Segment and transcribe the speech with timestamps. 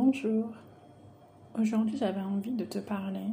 [0.00, 0.52] Bonjour.
[1.58, 3.26] Aujourd'hui, j'avais envie de te parler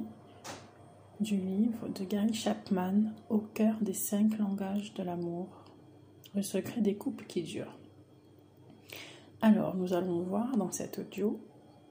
[1.19, 5.47] du livre de Gary Chapman, Au cœur des cinq langages de l'amour,
[6.33, 7.77] le secret des couples qui durent.
[9.43, 11.39] Alors, nous allons voir dans cet audio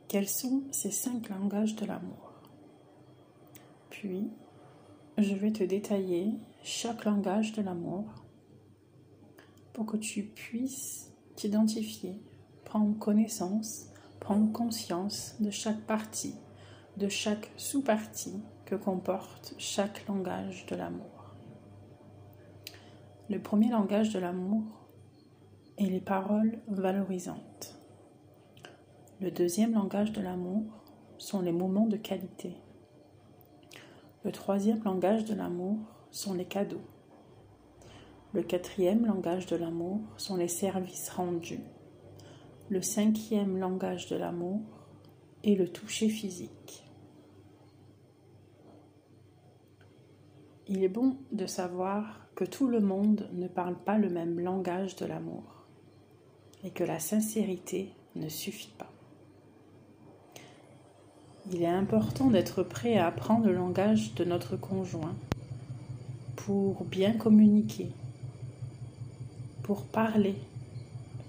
[0.09, 2.33] quels sont ces cinq langages de l'amour.
[3.91, 4.29] Puis,
[5.19, 6.33] je vais te détailler
[6.65, 8.07] chaque langage de l'amour
[9.73, 12.21] pour que tu puisses t'identifier,
[12.65, 13.94] prendre connaissance
[14.25, 16.35] prendre conscience de chaque partie,
[16.97, 21.35] de chaque sous-partie que comporte chaque langage de l'amour.
[23.29, 24.63] Le premier langage de l'amour
[25.77, 27.79] est les paroles valorisantes.
[29.21, 30.63] Le deuxième langage de l'amour
[31.19, 32.57] sont les moments de qualité.
[34.25, 35.77] Le troisième langage de l'amour
[36.11, 36.87] sont les cadeaux.
[38.33, 41.61] Le quatrième langage de l'amour sont les services rendus.
[42.71, 44.61] Le cinquième langage de l'amour
[45.45, 46.85] est le toucher physique.
[50.67, 54.97] Il est bon de savoir que tout le monde ne parle pas le même langage
[54.97, 55.67] de l'amour
[56.65, 58.91] et que la sincérité ne suffit pas.
[61.53, 65.15] Il est important d'être prêt à apprendre le langage de notre conjoint
[66.37, 67.91] pour bien communiquer,
[69.63, 70.37] pour parler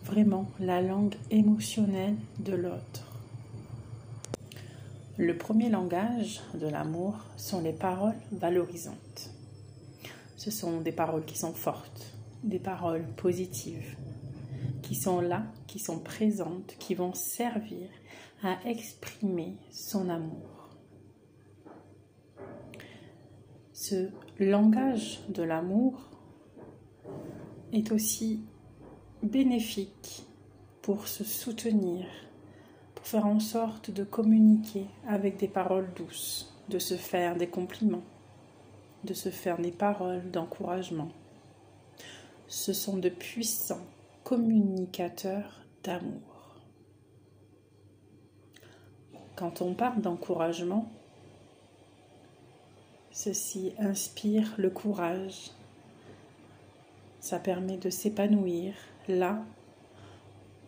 [0.06, 3.20] vraiment la langue émotionnelle de l'autre.
[5.18, 9.32] Le premier langage de l'amour sont les paroles valorisantes.
[10.38, 13.98] Ce sont des paroles qui sont fortes, des paroles positives,
[14.84, 17.90] qui sont là, qui sont présentes, qui vont servir
[18.44, 20.70] à exprimer son amour.
[23.74, 26.10] Ce langage de l'amour
[27.74, 28.42] est aussi
[29.26, 30.26] bénéfique
[30.82, 32.06] pour se soutenir,
[32.94, 38.04] pour faire en sorte de communiquer avec des paroles douces, de se faire des compliments,
[39.04, 41.10] de se faire des paroles d'encouragement.
[42.48, 43.86] Ce sont de puissants
[44.24, 46.22] communicateurs d'amour.
[49.36, 50.90] Quand on parle d'encouragement,
[53.12, 55.52] ceci inspire le courage,
[57.20, 58.74] ça permet de s'épanouir
[59.08, 59.44] là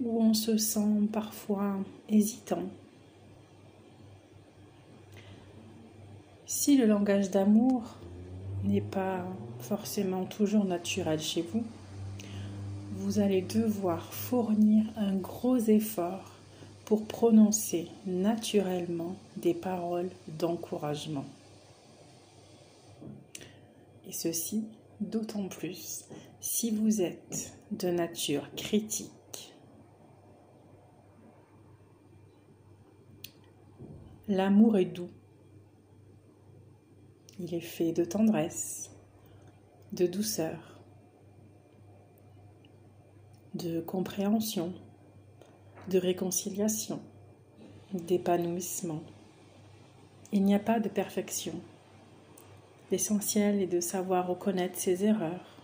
[0.01, 1.75] où on se sent parfois
[2.09, 2.63] hésitant.
[6.45, 7.95] Si le langage d'amour
[8.63, 9.25] n'est pas
[9.59, 11.63] forcément toujours naturel chez vous,
[12.95, 16.31] vous allez devoir fournir un gros effort
[16.85, 20.09] pour prononcer naturellement des paroles
[20.39, 21.25] d'encouragement.
[24.07, 24.63] Et ceci
[25.01, 26.05] d'autant plus
[26.39, 29.53] si vous êtes de nature critique.
[34.27, 35.09] L'amour est doux.
[37.39, 38.89] Il est fait de tendresse,
[39.93, 40.79] de douceur,
[43.53, 44.73] de compréhension,
[45.89, 46.99] de réconciliation,
[47.93, 49.01] d'épanouissement.
[50.31, 51.53] Il n'y a pas de perfection.
[52.91, 55.56] L'essentiel est de savoir reconnaître ses erreurs,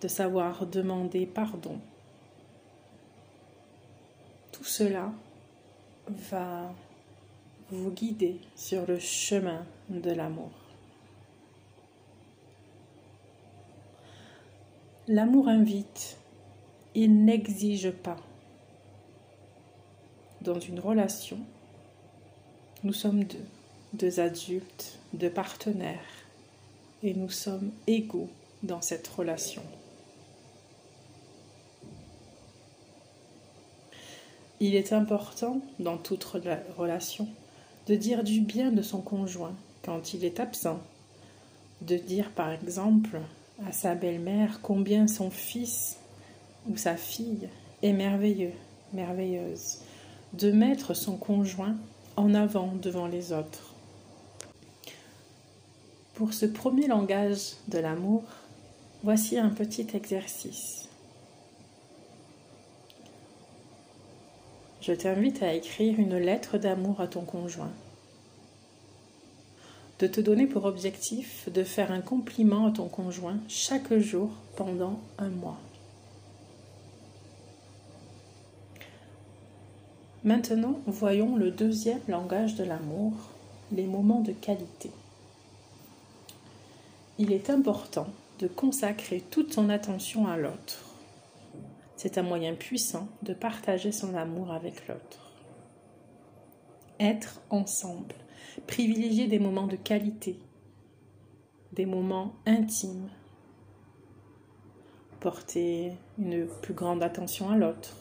[0.00, 1.78] de savoir demander pardon.
[4.52, 5.12] Tout cela
[6.08, 6.72] va
[7.70, 10.50] vous guider sur le chemin de l'amour.
[15.08, 16.16] L'amour invite,
[16.94, 18.16] il n'exige pas.
[20.40, 21.38] Dans une relation,
[22.82, 23.46] nous sommes deux,
[23.92, 26.26] deux adultes, deux partenaires
[27.02, 28.28] et nous sommes égaux
[28.62, 29.62] dans cette relation.
[34.58, 37.28] Il est important dans toute relation
[37.86, 40.80] de dire du bien de son conjoint quand il est absent,
[41.82, 43.20] de dire par exemple
[43.66, 45.98] à sa belle-mère combien son fils
[46.68, 47.48] ou sa fille
[47.82, 48.52] est merveilleux,
[48.92, 49.78] merveilleuse,
[50.32, 51.76] de mettre son conjoint
[52.16, 53.74] en avant devant les autres.
[56.14, 58.24] Pour ce premier langage de l'amour,
[59.04, 60.88] voici un petit exercice.
[64.86, 67.72] Je t'invite à écrire une lettre d'amour à ton conjoint.
[69.98, 75.00] De te donner pour objectif de faire un compliment à ton conjoint chaque jour pendant
[75.18, 75.58] un mois.
[80.22, 83.12] Maintenant, voyons le deuxième langage de l'amour,
[83.72, 84.90] les moments de qualité
[87.18, 88.06] il est important
[88.40, 90.85] de consacrer toute son attention à l'autre.
[91.96, 95.32] C'est un moyen puissant de partager son amour avec l'autre.
[96.98, 98.14] être ensemble,
[98.66, 100.38] privilégier des moments de qualité,
[101.72, 103.10] des moments intimes,
[105.20, 107.96] porter une plus grande attention à l'autre,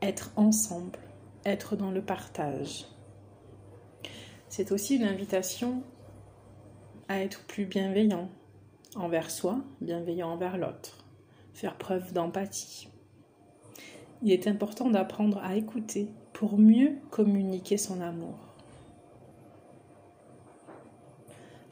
[0.00, 0.98] être ensemble,
[1.44, 2.86] être dans le partage.
[4.48, 5.82] C'est aussi une invitation
[7.08, 8.28] à être plus bienveillant
[8.94, 11.04] envers soi, bienveillant envers l'autre,
[11.52, 12.88] faire preuve d'empathie.
[14.24, 18.38] Il est important d'apprendre à écouter pour mieux communiquer son amour.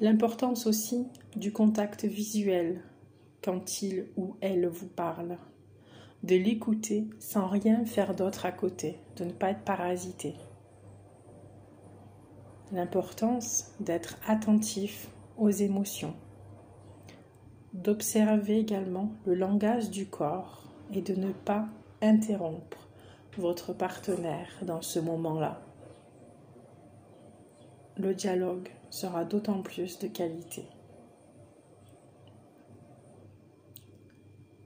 [0.00, 2.82] L'importance aussi du contact visuel
[3.42, 5.38] quand il ou elle vous parle,
[6.24, 10.34] de l'écouter sans rien faire d'autre à côté, de ne pas être parasité.
[12.70, 15.08] L'importance d'être attentif
[15.38, 16.14] aux émotions,
[17.72, 21.66] d'observer également le langage du corps et de ne pas
[22.02, 22.88] interrompre
[23.38, 25.62] votre partenaire dans ce moment-là.
[27.96, 30.66] Le dialogue sera d'autant plus de qualité.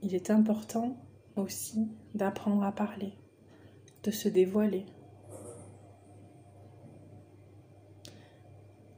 [0.01, 0.97] Il est important
[1.35, 3.13] aussi d'apprendre à parler,
[4.03, 4.85] de se dévoiler.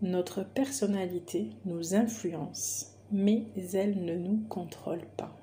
[0.01, 5.38] Notre personnalité nous influence, mais elle ne nous contrôle pas.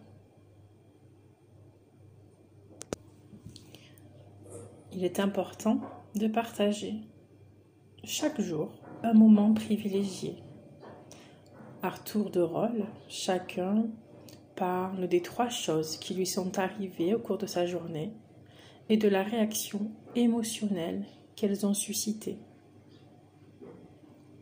[4.96, 5.78] Il est important
[6.14, 6.94] de partager
[8.02, 8.70] chaque jour
[9.02, 10.36] un moment privilégié.
[11.82, 13.88] À tour de rôle, chacun
[14.54, 18.14] parle des trois choses qui lui sont arrivées au cours de sa journée
[18.88, 21.04] et de la réaction émotionnelle
[21.34, 22.38] qu'elles ont suscitée.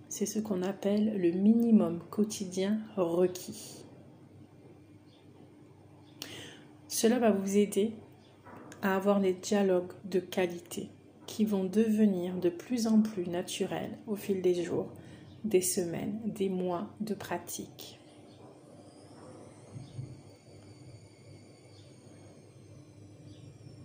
[0.08, 3.84] C'est ce qu'on appelle le minimum quotidien requis.
[6.86, 7.96] Cela va vous aider
[8.84, 10.90] à avoir des dialogues de qualité
[11.26, 14.92] qui vont devenir de plus en plus naturels au fil des jours,
[15.42, 17.98] des semaines, des mois de pratique.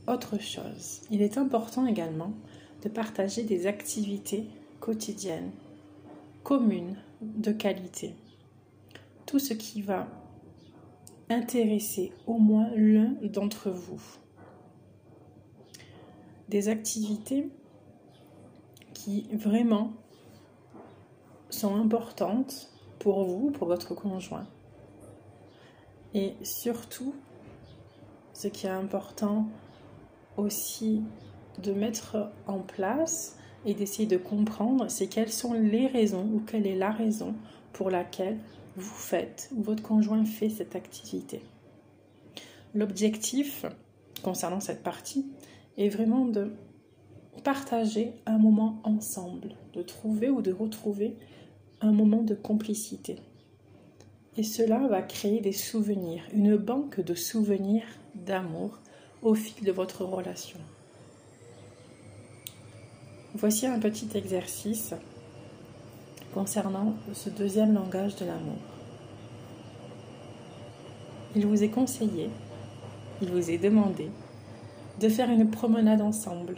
[0.06, 2.34] Autre chose, il est important également
[2.84, 4.48] de partager des activités
[4.82, 5.52] quotidiennes,
[6.44, 8.16] communes, de qualité.
[9.26, 10.08] Tout ce qui va
[11.30, 14.02] intéresser au moins l'un d'entre vous.
[16.50, 17.48] Des activités
[18.94, 19.94] qui vraiment
[21.50, 24.48] sont importantes pour vous, pour votre conjoint.
[26.14, 27.14] Et surtout,
[28.34, 29.48] ce qui est important
[30.38, 31.04] aussi
[31.62, 36.66] de mettre en place et d'essayer de comprendre, c'est quelles sont les raisons ou quelle
[36.66, 37.36] est la raison
[37.74, 38.40] pour laquelle
[38.76, 41.44] vous faites ou votre conjoint fait cette activité.
[42.74, 43.66] L'objectif
[44.24, 45.28] concernant cette partie
[45.80, 46.52] est vraiment de
[47.44, 51.16] partager un moment ensemble, de trouver ou de retrouver
[51.82, 53.16] un moment de complicité.
[54.38, 58.80] Et cela va créer des souvenirs, une banque de souvenirs d'amour
[59.22, 60.60] au fil de votre relation.
[63.36, 64.94] Voici un petit exercice
[66.34, 68.60] concernant ce deuxième langage de l'amour.
[71.36, 72.30] Il vous est conseillé,
[73.22, 74.10] il vous est demandé
[75.00, 76.56] de faire une promenade ensemble,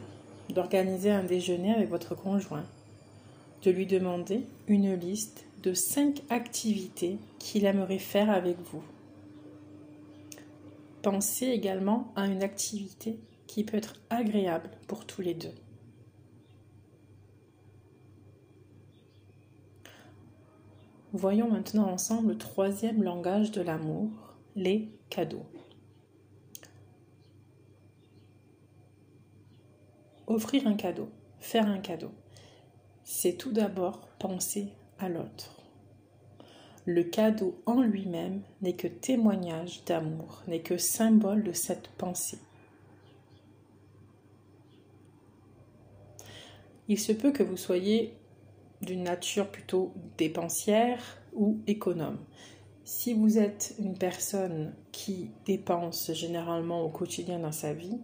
[0.50, 2.66] d'organiser un déjeuner avec votre conjoint,
[3.64, 8.82] de lui demander une liste de cinq activités qu'il aimerait faire avec vous
[11.02, 13.18] Pensez également à une activité
[13.48, 15.54] qui peut être agréable pour tous les deux.
[21.14, 24.10] Voyons maintenant ensemble le troisième langage de l'amour,
[24.56, 25.46] les cadeaux.
[30.32, 31.10] Offrir un cadeau,
[31.42, 32.14] faire un cadeau,
[33.04, 35.62] c'est tout d'abord penser à l'autre.
[36.86, 42.40] Le cadeau en lui-même n'est que témoignage d'amour, n'est que symbole de cette pensée.
[46.88, 48.14] Il se peut que vous soyez
[48.82, 52.20] d'une nature plutôt dépensière ou économe.
[52.84, 58.00] Si vous êtes une personne qui dépense généralement au quotidien dans sa vie,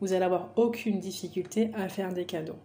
[0.00, 2.58] vous allez avoir aucune difficulté à faire des cadeaux.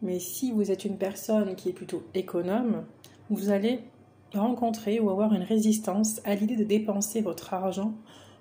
[0.00, 2.84] Mais si vous êtes une personne qui est plutôt économe,
[3.30, 3.80] vous allez
[4.32, 7.94] rencontrer ou avoir une résistance à l'idée de dépenser votre argent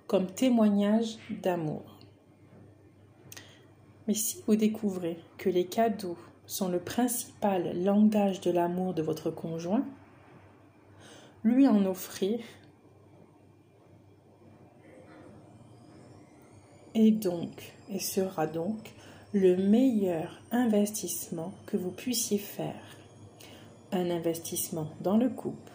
[0.06, 1.98] comme témoignage d'amour.
[4.08, 9.32] Mais si vous découvrez que les cadeaux sont le principal langage de l'amour de votre
[9.32, 9.84] conjoint,
[11.44, 12.40] lui en offrir
[16.94, 18.94] est donc et sera donc
[19.34, 22.82] le meilleur investissement que vous puissiez faire.
[23.92, 25.72] Un investissement dans le couple.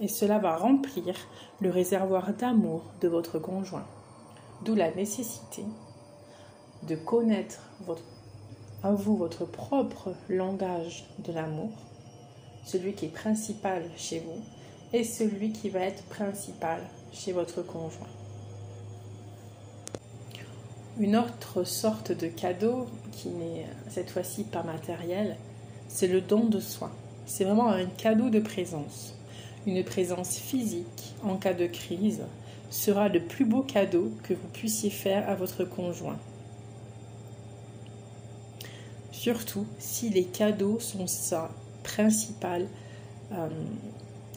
[0.00, 1.14] Et cela va remplir
[1.60, 3.86] le réservoir d'amour de votre conjoint.
[4.64, 5.64] D'où la nécessité
[6.88, 7.62] de connaître
[8.82, 11.72] à vous votre propre langage de l'amour,
[12.64, 14.42] celui qui est principal chez vous
[14.92, 16.80] et celui qui va être principal
[17.12, 18.08] chez votre conjoint.
[20.98, 25.36] Une autre sorte de cadeau, qui n'est cette fois-ci pas matériel,
[25.88, 26.90] c'est le don de soi.
[27.26, 29.14] C'est vraiment un cadeau de présence.
[29.66, 32.22] Une présence physique en cas de crise
[32.70, 36.18] sera le plus beau cadeau que vous puissiez faire à votre conjoint.
[39.12, 41.50] Surtout si les cadeaux sont sa
[41.82, 42.68] principal,
[43.32, 43.48] euh,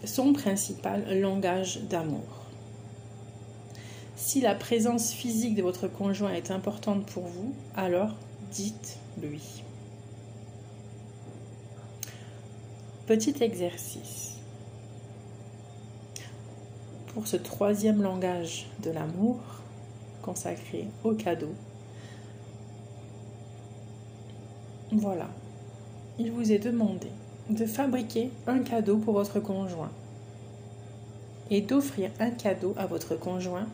[0.05, 2.43] son principal langage d'amour.
[4.15, 8.15] Si la présence physique de votre conjoint est importante pour vous, alors
[8.51, 9.63] dites-lui.
[13.07, 14.37] Petit exercice.
[17.13, 19.39] Pour ce troisième langage de l'amour
[20.21, 21.53] consacré au cadeau,
[24.91, 25.27] voilà,
[26.17, 27.09] il vous est demandé
[27.49, 29.91] de fabriquer un cadeau pour votre conjoint
[31.49, 33.67] et d'offrir un cadeau à votre conjoint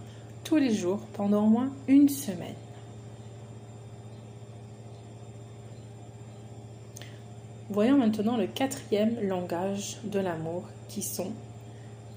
[0.43, 2.55] tous les jours pendant au moins une semaine.
[7.69, 11.31] Voyons maintenant le quatrième langage de l'amour qui sont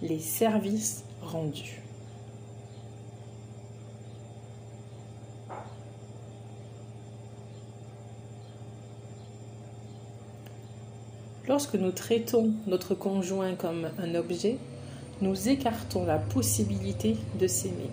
[0.01, 1.82] les services rendus.
[11.53, 14.57] Lorsque nous traitons notre conjoint comme un objet,
[15.21, 17.91] nous écartons la possibilité de s'aimer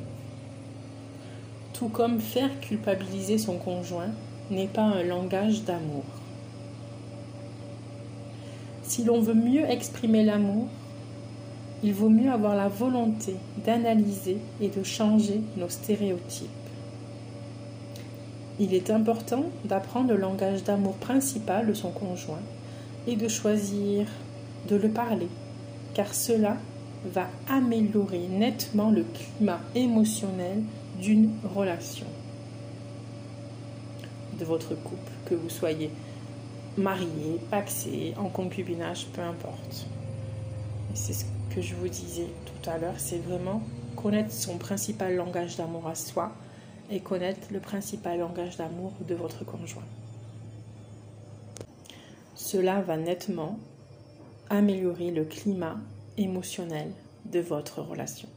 [1.79, 4.09] tout comme faire culpabiliser son conjoint
[4.51, 6.03] n'est pas un langage d'amour.
[8.83, 10.67] Si l'on veut mieux exprimer l'amour,
[11.81, 13.35] il vaut mieux avoir la volonté
[13.65, 16.49] d'analyser et de changer nos stéréotypes.
[18.59, 22.41] Il est important d'apprendre le langage d'amour principal de son conjoint
[23.09, 24.05] et de choisir
[24.67, 25.27] de le parler,
[25.95, 26.57] car cela
[27.05, 30.61] va améliorer nettement le climat émotionnel
[31.01, 32.05] d'une relation,
[34.37, 35.89] de votre couple, que vous soyez
[36.77, 39.87] marié, paxé, en concubinage, peu importe.
[40.93, 43.63] c'est ce que je vous disais tout à l'heure, c'est vraiment
[43.95, 46.31] connaître son principal langage d'amour à soi
[46.91, 49.83] et connaître le principal langage d'amour de votre conjoint.
[52.51, 53.59] Cela va nettement
[54.49, 55.77] améliorer le climat
[56.17, 56.91] émotionnel
[57.25, 58.27] de votre relation.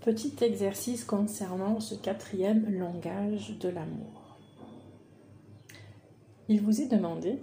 [0.00, 4.36] Petit exercice concernant ce quatrième langage de l'amour.
[6.48, 7.40] Il vous est demandé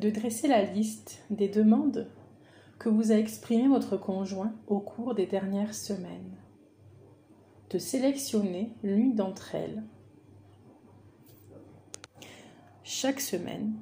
[0.00, 2.08] de dresser la liste des demandes
[2.80, 6.38] que vous a exprimées votre conjoint au cours des dernières semaines,
[7.70, 9.84] de sélectionner l'une d'entre elles
[12.84, 13.72] chaque semaine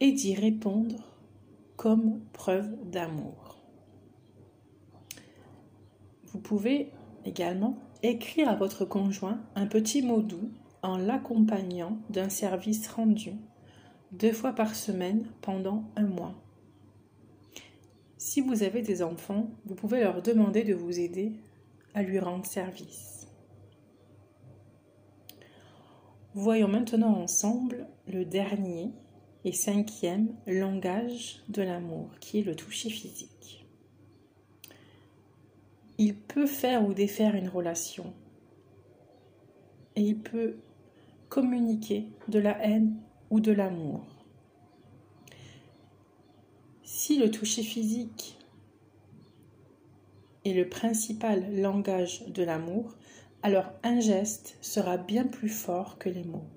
[0.00, 1.02] et d'y répondre
[1.76, 3.58] comme preuve d'amour.
[6.26, 6.92] Vous pouvez
[7.24, 10.50] également écrire à votre conjoint un petit mot doux
[10.82, 13.32] en l'accompagnant d'un service rendu
[14.12, 16.34] deux fois par semaine pendant un mois.
[18.18, 21.32] Si vous avez des enfants, vous pouvez leur demander de vous aider
[21.94, 23.19] à lui rendre service.
[26.34, 28.92] Voyons maintenant ensemble le dernier
[29.44, 33.60] et cinquième langage de l'amour, qui est le toucher physique
[36.00, 38.14] il peut faire ou défaire une relation.
[39.96, 40.56] Et il peut
[41.28, 42.96] communiquer de la haine
[43.28, 44.06] ou de l'amour.
[46.84, 48.38] Si le toucher physique
[50.46, 52.96] est le principal langage de l'amour,
[53.42, 56.48] alors un geste sera bien plus fort que les mots.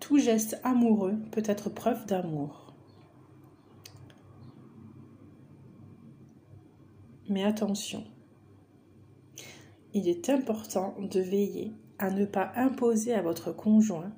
[0.00, 2.74] Tout geste amoureux peut être preuve d'amour.
[7.28, 8.04] Mais attention,
[9.94, 14.12] il est important de veiller à ne pas imposer à votre conjoint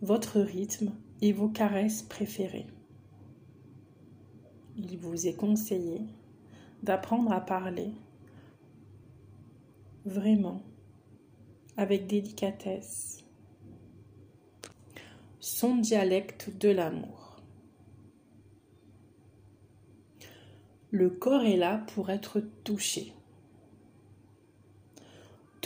[0.00, 2.66] votre rythme et vos caresses préférées.
[4.76, 6.02] Il vous est conseillé
[6.84, 7.90] d'apprendre à parler
[10.08, 10.62] vraiment
[11.76, 13.24] avec délicatesse
[15.40, 17.40] son dialecte de l'amour.
[20.90, 23.12] Le corps est là pour être touché.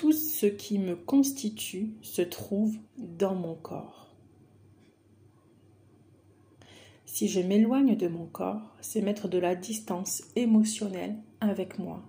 [0.02, 4.12] tout ce qui me constitue se trouve dans mon corps.
[7.06, 12.02] Si je m'éloigne de mon corps, c'est mettre de la distance émotionnelle avec moi.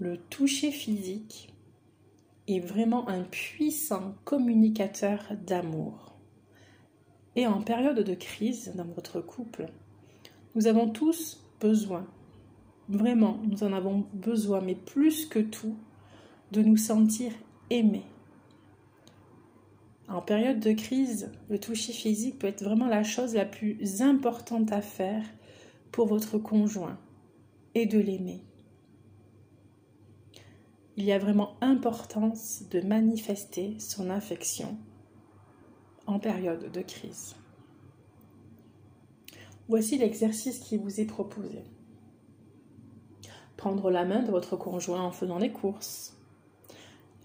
[0.00, 1.52] Le toucher physique
[2.46, 6.14] est vraiment un puissant communicateur d'amour.
[7.34, 9.66] Et en période de crise dans votre couple,
[10.54, 12.06] nous avons tous besoin,
[12.88, 15.76] vraiment, nous en avons besoin, mais plus que tout,
[16.52, 17.32] de nous sentir
[17.70, 18.06] aimés.
[20.06, 24.70] En période de crise, le toucher physique peut être vraiment la chose la plus importante
[24.70, 25.24] à faire
[25.90, 26.98] pour votre conjoint
[27.74, 28.47] et de l'aimer.
[30.98, 34.76] Il y a vraiment importance de manifester son affection
[36.08, 37.36] en période de crise.
[39.68, 41.62] Voici l'exercice qui vous est proposé.
[43.56, 46.16] Prendre la main de votre conjoint en faisant des courses.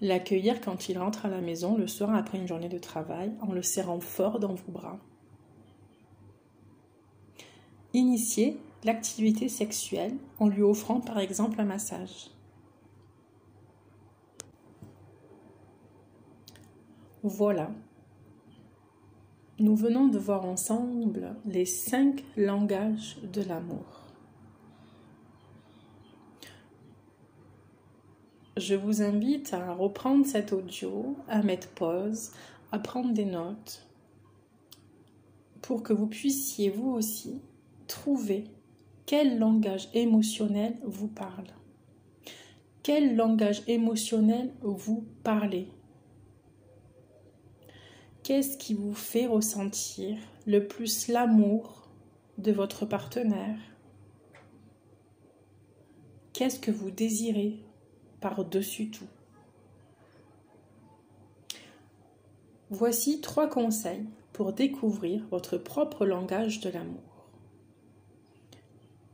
[0.01, 3.53] L'accueillir quand il rentre à la maison le soir après une journée de travail en
[3.53, 4.99] le serrant fort dans vos bras.
[7.95, 12.32] Initier l'activité sexuelle en lui offrant par exemple un massage.
[17.25, 17.71] Voilà,
[19.57, 24.09] nous venons de voir ensemble les cinq langages de l'amour.
[28.57, 32.31] Je vous invite à reprendre cet audio, à mettre pause,
[32.73, 33.87] à prendre des notes
[35.61, 37.39] pour que vous puissiez vous aussi
[37.87, 38.43] trouver
[39.05, 41.47] quel langage émotionnel vous parle.
[42.83, 45.69] Quel langage émotionnel vous parlez?
[48.23, 51.89] Qu'est-ce qui vous fait ressentir le plus l'amour
[52.37, 53.59] de votre partenaire?
[56.31, 57.59] Qu'est-ce que vous désirez
[58.21, 59.09] par-dessus tout?
[62.69, 67.27] Voici trois conseils pour découvrir votre propre langage de l'amour.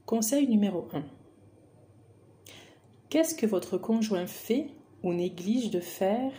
[0.05, 1.03] Conseil numéro 1.
[3.09, 4.67] Qu'est-ce que votre conjoint fait
[5.01, 6.31] ou néglige de faire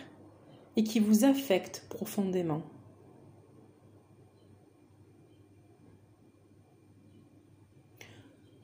[0.77, 2.63] et qui vous affecte profondément.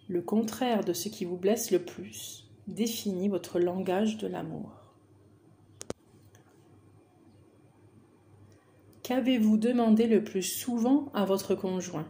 [0.09, 4.71] Le contraire de ce qui vous blesse le plus définit votre langage de l'amour.
[9.03, 12.09] Qu'avez-vous demandé le plus souvent à votre conjoint?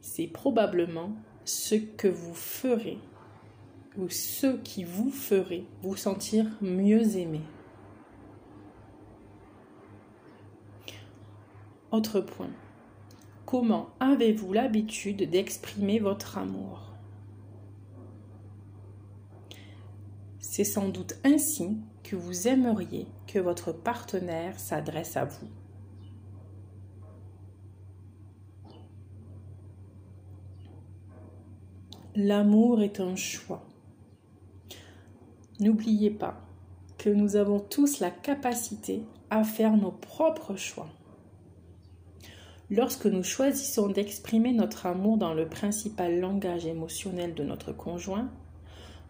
[0.00, 1.12] C'est probablement
[1.44, 2.98] ce que vous ferez
[3.96, 7.40] ou ce qui vous ferait vous sentir mieux aimé.
[11.90, 12.50] Autre point.
[13.46, 16.92] Comment avez-vous l'habitude d'exprimer votre amour?
[20.38, 25.48] C'est sans doute ainsi que vous aimeriez que votre partenaire s'adresse à vous.
[32.14, 33.69] L'amour est un choix.
[35.60, 36.40] N'oubliez pas
[36.96, 40.88] que nous avons tous la capacité à faire nos propres choix.
[42.70, 48.30] Lorsque nous choisissons d'exprimer notre amour dans le principal langage émotionnel de notre conjoint,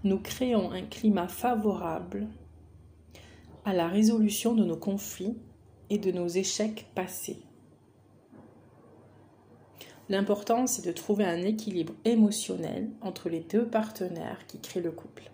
[0.03, 2.27] nous créons un climat favorable
[3.65, 5.37] à la résolution de nos conflits
[5.89, 7.43] et de nos échecs passés.
[10.09, 15.31] L'important, c'est de trouver un équilibre émotionnel entre les deux partenaires qui créent le couple.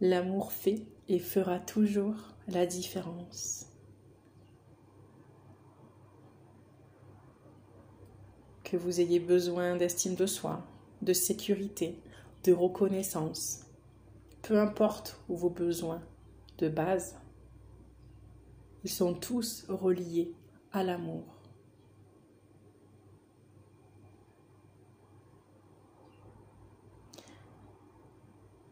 [0.00, 2.14] L'amour fait et fera toujours
[2.46, 3.66] la différence.
[8.62, 10.64] Que vous ayez besoin d'estime de soi,
[11.02, 12.00] de sécurité,
[12.44, 13.66] de reconnaissance,
[14.42, 16.02] peu importe vos besoins
[16.58, 17.16] de base,
[18.84, 20.32] ils sont tous reliés
[20.72, 21.24] à l'amour.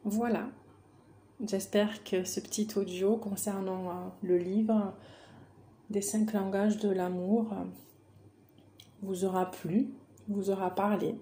[0.05, 0.49] Voilà,
[1.45, 4.95] J'espère que ce petit audio concernant euh, le livre
[5.91, 7.65] des cinq langages de l'amour euh,
[9.03, 9.91] vous aura plu,
[10.29, 11.15] vous aura parlé,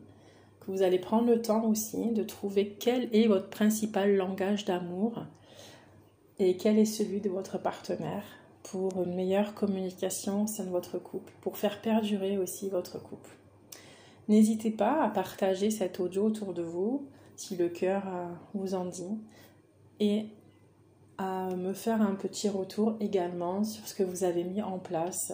[0.61, 5.25] que vous allez prendre le temps aussi de trouver quel est votre principal langage d'amour
[6.39, 8.25] et quel est celui de votre partenaire
[8.63, 13.31] pour une meilleure communication au sein de votre couple, pour faire perdurer aussi votre couple.
[14.29, 18.85] N'hésitez pas à partager cet audio autour de vous si le cœur euh, vous en
[18.85, 19.19] dit
[20.01, 20.27] et
[21.19, 25.33] à me faire un petit retour également sur ce que vous avez mis en place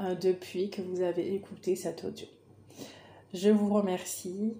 [0.00, 2.26] euh, depuis que vous avez écouté cet audio.
[3.32, 4.54] Je vous remercie.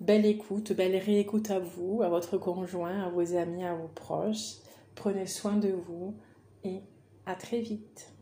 [0.00, 4.56] Belle écoute, belle réécoute à vous, à votre conjoint, à vos amis, à vos proches.
[4.94, 6.14] Prenez soin de vous
[6.64, 6.80] et
[7.26, 8.12] à très vite.